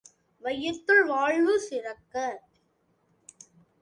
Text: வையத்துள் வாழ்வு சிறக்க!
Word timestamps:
வையத்துள் 0.43 1.03
வாழ்வு 1.05 1.59
சிறக்க! 1.59 2.15